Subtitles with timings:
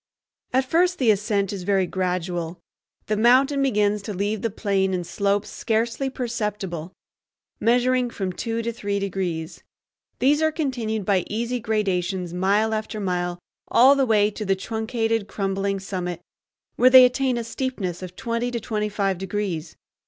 [0.51, 2.59] At first the ascent is very gradual.
[3.05, 6.91] The mountain begins to leave the plain in slopes scarcely perceptible,
[7.59, 9.61] measuring from two to three degrees.
[10.17, 13.37] These are continued by easy gradations mile after mile
[13.67, 16.19] all the way to the truncated, crumbling summit,
[16.77, 19.75] where they attain a steepness of twenty to twenty five degrees.